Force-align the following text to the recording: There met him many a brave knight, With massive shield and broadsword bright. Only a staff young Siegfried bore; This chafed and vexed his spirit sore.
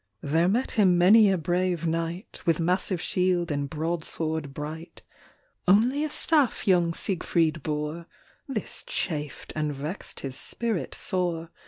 There 0.23 0.47
met 0.47 0.71
him 0.71 0.97
many 0.97 1.29
a 1.31 1.37
brave 1.37 1.85
knight, 1.85 2.41
With 2.43 2.59
massive 2.59 2.99
shield 2.99 3.51
and 3.51 3.69
broadsword 3.69 4.51
bright. 4.51 5.03
Only 5.67 6.03
a 6.03 6.09
staff 6.09 6.67
young 6.67 6.91
Siegfried 6.91 7.61
bore; 7.61 8.07
This 8.47 8.81
chafed 8.87 9.53
and 9.55 9.71
vexed 9.71 10.21
his 10.21 10.35
spirit 10.35 10.95
sore. 10.95 11.51